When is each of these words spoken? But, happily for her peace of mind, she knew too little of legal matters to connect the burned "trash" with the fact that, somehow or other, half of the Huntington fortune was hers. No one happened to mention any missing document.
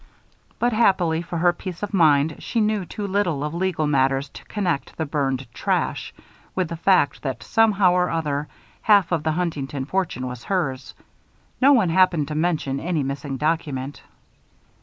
But, 0.57 0.73
happily 0.73 1.21
for 1.21 1.37
her 1.37 1.53
peace 1.53 1.83
of 1.83 1.93
mind, 1.93 2.37
she 2.39 2.59
knew 2.59 2.85
too 2.85 3.05
little 3.05 3.43
of 3.43 3.53
legal 3.53 3.85
matters 3.85 4.29
to 4.29 4.43
connect 4.45 4.97
the 4.97 5.05
burned 5.05 5.45
"trash" 5.53 6.11
with 6.55 6.69
the 6.69 6.75
fact 6.75 7.21
that, 7.21 7.43
somehow 7.43 7.93
or 7.93 8.09
other, 8.09 8.47
half 8.81 9.11
of 9.11 9.21
the 9.21 9.33
Huntington 9.33 9.85
fortune 9.85 10.25
was 10.25 10.45
hers. 10.45 10.95
No 11.61 11.71
one 11.73 11.89
happened 11.89 12.29
to 12.29 12.33
mention 12.33 12.79
any 12.79 13.03
missing 13.03 13.37
document. 13.37 14.01